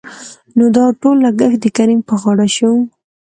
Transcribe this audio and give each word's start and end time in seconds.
نو 0.57 0.65
دا 0.77 0.85
ټول 1.01 1.15
لګښت 1.25 1.59
دکريم 1.63 1.99
په 2.07 2.13
غاړه 2.21 2.47
شو. 2.55 2.71